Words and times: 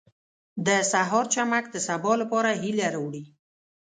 •د 0.67 0.69
سهار 0.91 1.25
چمک 1.33 1.65
د 1.71 1.75
سبا 1.87 2.13
لپاره 2.21 2.49
هیله 2.61 2.87
راوړي. 2.95 3.23